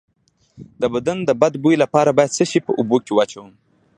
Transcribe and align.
د 0.81 0.83
بدن 0.93 1.17
د 1.27 1.29
بد 1.41 1.53
بوی 1.63 1.75
لپاره 1.83 2.09
باید 2.17 2.35
څه 2.37 2.43
شی 2.51 2.59
په 2.67 2.71
اوبو 2.79 2.97
کې 3.05 3.11
واچوم؟ 3.15 3.49